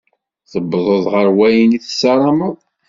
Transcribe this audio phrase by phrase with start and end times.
[0.51, 2.57] Tewwḍeḍ ɣer wayen i tessarameḍ?